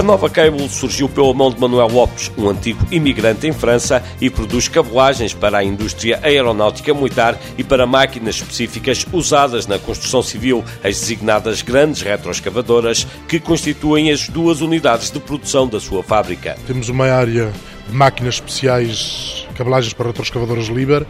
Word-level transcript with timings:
A 0.00 0.02
nova 0.02 0.30
Cable 0.30 0.66
surgiu 0.70 1.10
pela 1.10 1.34
mão 1.34 1.50
de 1.50 1.60
Manuel 1.60 1.88
Lopes, 1.88 2.32
um 2.38 2.48
antigo 2.48 2.86
imigrante 2.90 3.46
em 3.46 3.52
França, 3.52 4.02
e 4.18 4.30
produz 4.30 4.66
cabelagens 4.66 5.34
para 5.34 5.58
a 5.58 5.62
indústria 5.62 6.18
aeronáutica 6.22 6.94
militar 6.94 7.38
e 7.58 7.62
para 7.62 7.86
máquinas 7.86 8.36
específicas 8.36 9.04
usadas 9.12 9.66
na 9.66 9.78
construção 9.78 10.22
civil, 10.22 10.64
as 10.82 10.98
designadas 10.98 11.60
grandes 11.60 12.00
retroescavadoras, 12.00 13.06
que 13.28 13.38
constituem 13.38 14.10
as 14.10 14.26
duas 14.26 14.62
unidades 14.62 15.10
de 15.10 15.20
produção 15.20 15.68
da 15.68 15.78
sua 15.78 16.02
fábrica. 16.02 16.56
Temos 16.66 16.88
uma 16.88 17.04
área 17.04 17.52
de 17.86 17.94
máquinas 17.94 18.36
especiais, 18.36 19.46
cabelagens 19.54 19.92
para 19.92 20.06
retroescavadoras 20.06 20.68
Liber, 20.68 21.06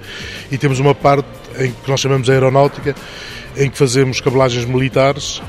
e 0.50 0.58
temos 0.58 0.80
uma 0.80 0.96
parte 0.96 1.28
em 1.60 1.70
que 1.70 1.88
nós 1.88 2.00
chamamos 2.00 2.28
aeronáutica, 2.28 2.96
em 3.56 3.70
que 3.70 3.78
fazemos 3.78 4.20
cabelagens 4.20 4.64
militares 4.64 5.40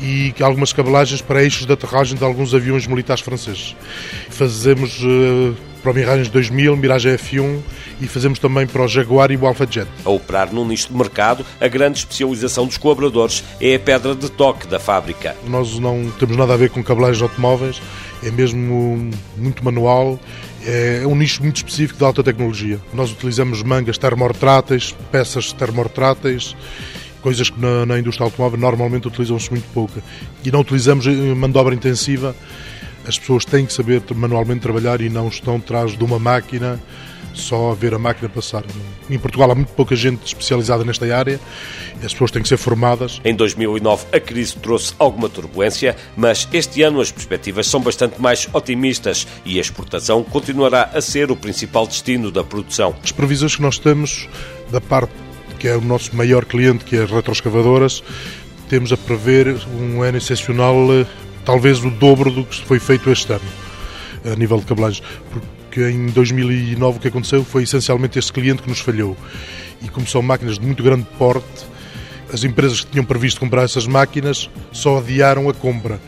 e 0.00 0.34
algumas 0.40 0.72
cabelagens 0.72 1.20
para 1.20 1.42
eixos 1.42 1.66
de 1.66 1.72
aterragem 1.72 2.16
de 2.16 2.24
alguns 2.24 2.54
aviões 2.54 2.86
militares 2.86 3.22
franceses. 3.22 3.74
Fazemos 4.30 5.02
uh, 5.02 5.54
para 5.82 5.92
o 5.92 5.94
Mirage 5.94 6.30
2000, 6.30 6.76
Mirage 6.76 7.08
F1 7.08 7.60
e 8.00 8.06
fazemos 8.06 8.38
também 8.38 8.66
para 8.66 8.82
o 8.82 8.88
Jaguar 8.88 9.30
e 9.30 9.36
o 9.36 9.46
Alpha 9.46 9.66
Jet. 9.68 9.88
A 10.04 10.10
operar 10.10 10.52
num 10.52 10.66
nicho 10.66 10.88
de 10.88 10.94
mercado, 10.94 11.44
a 11.60 11.68
grande 11.68 11.98
especialização 11.98 12.66
dos 12.66 12.76
colaboradores 12.76 13.42
é 13.60 13.74
a 13.74 13.78
pedra 13.78 14.14
de 14.14 14.30
toque 14.30 14.66
da 14.66 14.78
fábrica. 14.78 15.36
Nós 15.46 15.78
não 15.78 16.10
temos 16.18 16.36
nada 16.36 16.54
a 16.54 16.56
ver 16.56 16.70
com 16.70 16.82
cabelagens 16.82 17.22
automóveis, 17.22 17.80
é 18.22 18.30
mesmo 18.30 19.10
muito 19.36 19.64
manual 19.64 20.18
é 20.66 21.06
um 21.06 21.14
nicho 21.14 21.42
muito 21.42 21.56
específico 21.56 21.98
de 21.98 22.04
alta 22.04 22.22
tecnologia. 22.22 22.80
Nós 22.92 23.12
utilizamos 23.12 23.62
mangas 23.62 23.96
termortráteis, 23.96 24.94
peças 25.10 25.52
termortráteis 25.52 26.54
coisas 27.18 27.50
que 27.50 27.60
na, 27.60 27.86
na 27.86 27.98
indústria 27.98 28.24
automóvel 28.24 28.58
normalmente 28.58 29.08
utilizam-se 29.08 29.50
muito 29.50 29.66
pouca. 29.72 30.02
E 30.44 30.50
não 30.50 30.60
utilizamos 30.60 31.06
mão 31.06 31.50
de 31.50 31.58
obra 31.58 31.74
intensiva, 31.74 32.34
as 33.06 33.18
pessoas 33.18 33.44
têm 33.44 33.64
que 33.64 33.72
saber 33.72 34.02
manualmente 34.14 34.60
trabalhar 34.60 35.00
e 35.00 35.08
não 35.08 35.28
estão 35.28 35.56
atrás 35.56 35.96
de 35.96 36.04
uma 36.04 36.18
máquina 36.18 36.80
só 37.38 37.70
a 37.70 37.74
ver 37.74 37.94
a 37.94 37.98
máquina 37.98 38.28
passar. 38.28 38.64
Em 39.08 39.18
Portugal 39.18 39.50
há 39.50 39.54
muito 39.54 39.72
pouca 39.72 39.94
gente 39.94 40.26
especializada 40.26 40.84
nesta 40.84 41.06
área 41.16 41.40
e 42.00 42.04
as 42.04 42.12
pessoas 42.12 42.30
têm 42.30 42.42
que 42.42 42.48
ser 42.48 42.56
formadas. 42.56 43.20
Em 43.24 43.34
2009 43.34 44.06
a 44.12 44.20
crise 44.20 44.56
trouxe 44.56 44.94
alguma 44.98 45.28
turbulência, 45.28 45.96
mas 46.16 46.48
este 46.52 46.82
ano 46.82 47.00
as 47.00 47.10
perspectivas 47.10 47.66
são 47.66 47.80
bastante 47.80 48.20
mais 48.20 48.48
otimistas 48.52 49.26
e 49.44 49.58
a 49.58 49.60
exportação 49.60 50.22
continuará 50.22 50.90
a 50.92 51.00
ser 51.00 51.30
o 51.30 51.36
principal 51.36 51.86
destino 51.86 52.30
da 52.30 52.44
produção. 52.44 52.94
As 53.02 53.12
previsões 53.12 53.56
que 53.56 53.62
nós 53.62 53.78
temos 53.78 54.28
da 54.70 54.80
parte 54.80 55.12
que 55.58 55.68
é 55.68 55.76
o 55.76 55.80
nosso 55.80 56.14
maior 56.14 56.44
cliente, 56.44 56.84
que 56.84 56.96
é 56.96 57.02
as 57.02 57.10
retroescavadoras, 57.10 58.02
temos 58.68 58.92
a 58.92 58.96
prever 58.96 59.56
um 59.78 60.02
ano 60.02 60.18
excepcional, 60.18 60.76
eh, 60.92 61.06
talvez 61.44 61.82
o 61.84 61.90
dobro 61.90 62.30
do 62.30 62.44
que 62.44 62.64
foi 62.64 62.78
feito 62.78 63.10
este 63.10 63.32
ano, 63.32 63.42
a 64.30 64.36
nível 64.36 64.58
de 64.58 64.66
cabelagens. 64.66 65.02
Porque 65.30 65.88
em 65.88 66.06
2009 66.06 66.98
o 66.98 67.00
que 67.00 67.08
aconteceu 67.08 67.44
foi 67.44 67.62
essencialmente 67.62 68.18
este 68.18 68.32
cliente 68.32 68.62
que 68.62 68.68
nos 68.68 68.80
falhou. 68.80 69.16
E 69.82 69.88
como 69.88 70.06
são 70.06 70.22
máquinas 70.22 70.58
de 70.58 70.66
muito 70.66 70.82
grande 70.82 71.06
porte, 71.18 71.66
as 72.32 72.44
empresas 72.44 72.82
que 72.82 72.90
tinham 72.90 73.04
previsto 73.04 73.40
comprar 73.40 73.62
essas 73.62 73.86
máquinas 73.86 74.50
só 74.70 74.98
adiaram 74.98 75.48
a 75.48 75.54
compra. 75.54 75.98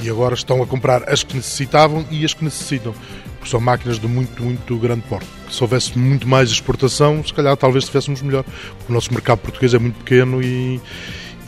E 0.00 0.10
agora 0.10 0.34
estão 0.34 0.62
a 0.62 0.66
comprar 0.66 1.08
as 1.08 1.22
que 1.22 1.36
necessitavam 1.36 2.04
e 2.10 2.24
as 2.24 2.34
que 2.34 2.44
necessitam 2.44 2.94
porque 3.46 3.50
são 3.50 3.60
máquinas 3.60 3.98
de 3.98 4.08
muito, 4.08 4.42
muito 4.42 4.76
grande 4.76 5.02
porte. 5.02 5.26
Se 5.48 5.62
houvesse 5.62 5.96
muito 5.96 6.26
mais 6.26 6.50
exportação, 6.50 7.24
se 7.24 7.32
calhar 7.32 7.56
talvez 7.56 7.84
estivéssemos 7.84 8.20
melhor. 8.20 8.44
O 8.88 8.92
nosso 8.92 9.12
mercado 9.12 9.38
português 9.38 9.72
é 9.72 9.78
muito 9.78 9.98
pequeno 9.98 10.42
e, 10.42 10.80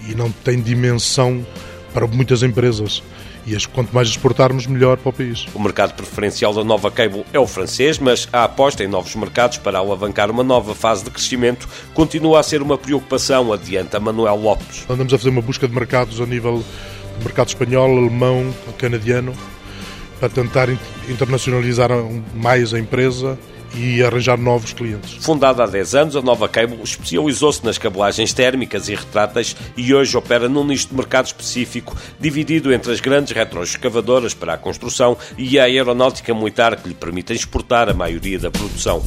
e 0.09 0.15
não 0.15 0.31
tem 0.31 0.61
dimensão 0.61 1.45
para 1.93 2.07
muitas 2.07 2.43
empresas. 2.43 3.03
E 3.45 3.57
quanto 3.69 3.95
mais 3.95 4.09
exportarmos, 4.09 4.67
melhor 4.67 4.99
para 4.99 5.09
o 5.09 5.13
país. 5.13 5.47
O 5.55 5.59
mercado 5.59 5.95
preferencial 5.95 6.53
da 6.53 6.63
nova 6.63 6.91
Cable 6.91 7.25
é 7.33 7.39
o 7.39 7.47
francês, 7.47 7.99
mas 7.99 8.29
a 8.31 8.45
aposta 8.45 8.85
em 8.85 8.87
novos 8.87 9.17
mercados 9.17 9.57
para 9.57 9.79
alavancar 9.79 10.31
uma 10.31 10.45
nova 10.45 10.75
fase 10.75 11.03
de 11.03 11.11
crescimento 11.11 11.67
continua 11.95 12.41
a 12.41 12.43
ser 12.43 12.61
uma 12.61 12.77
preocupação, 12.77 13.53
adianta 13.53 13.99
Manuel 13.99 14.37
Lopes. 14.37 14.85
Andamos 14.89 15.15
a 15.15 15.19
fazer 15.19 15.31
uma 15.31 15.41
busca 15.41 15.67
de 15.67 15.75
mercados 15.75 16.21
a 16.21 16.27
nível 16.27 16.63
do 17.19 17.25
mercado 17.25 17.49
espanhol, 17.49 17.99
alemão, 17.99 18.55
canadiano, 18.79 19.35
para 20.19 20.29
tentar 20.29 20.69
internacionalizar 21.09 21.91
mais 22.35 22.73
a 22.73 22.79
empresa 22.79 23.39
e 23.75 24.03
arranjar 24.03 24.39
novos 24.39 24.73
clientes. 24.73 25.25
Fundada 25.25 25.63
há 25.63 25.67
10 25.67 25.95
anos, 25.95 26.17
a 26.17 26.23
Nova 26.23 26.49
Cable 26.49 26.81
especializou-se 26.83 27.65
nas 27.65 27.77
cabelagens 27.77 28.33
térmicas 28.33 28.89
e 28.89 28.95
retráteis 28.95 29.55
e 29.77 29.93
hoje 29.95 30.17
opera 30.17 30.49
num 30.49 30.65
nicho 30.65 30.89
de 30.89 30.95
mercado 30.95 31.27
específico, 31.27 31.95
dividido 32.19 32.73
entre 32.73 32.93
as 32.93 33.01
grandes 33.01 33.33
retroescavadoras 33.33 34.35
para 34.35 34.55
a 34.55 34.59
construção 34.59 35.17
e 35.37 35.59
a 35.59 35.65
aeronáutica 35.65 36.35
militar, 36.35 36.77
que 36.77 36.89
lhe 36.89 36.95
permitem 36.95 37.37
exportar 37.37 37.89
a 37.89 37.95
maioria 37.95 38.39
da 38.39 38.51
produção. 38.51 39.03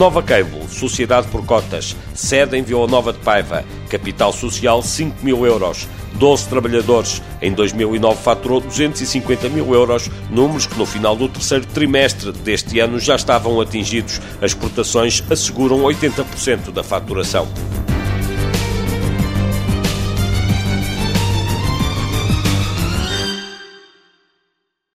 Nova 0.00 0.22
Cable, 0.22 0.66
Sociedade 0.66 1.28
por 1.28 1.44
Cotas, 1.44 1.94
sede 2.14 2.56
em 2.56 2.62
Vila 2.62 2.86
Nova 2.86 3.12
de 3.12 3.18
Paiva, 3.18 3.62
capital 3.90 4.32
social 4.32 4.82
5 4.82 5.22
mil 5.22 5.44
euros, 5.44 5.86
12 6.14 6.48
trabalhadores. 6.48 7.20
Em 7.42 7.52
2009 7.52 8.22
faturou 8.22 8.62
250 8.62 9.50
mil 9.50 9.74
euros, 9.74 10.10
números 10.30 10.64
que 10.64 10.78
no 10.78 10.86
final 10.86 11.14
do 11.14 11.28
terceiro 11.28 11.66
trimestre 11.66 12.32
deste 12.32 12.80
ano 12.80 12.98
já 12.98 13.14
estavam 13.14 13.60
atingidos. 13.60 14.22
As 14.40 14.52
exportações 14.52 15.22
asseguram 15.30 15.82
80% 15.82 16.72
da 16.72 16.82
faturação. 16.82 17.46